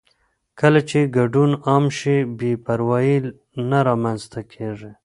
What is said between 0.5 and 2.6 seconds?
کله چې ګډون عام شي، بې